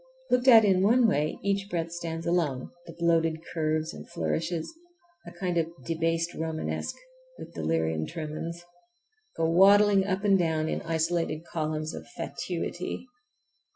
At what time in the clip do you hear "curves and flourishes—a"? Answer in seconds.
3.53-5.31